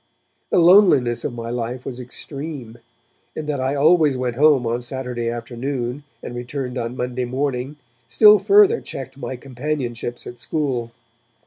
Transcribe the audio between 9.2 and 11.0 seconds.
companionships at school.